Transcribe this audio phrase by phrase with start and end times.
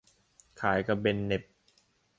[0.59, 1.43] ชายกระเบนเหน็บ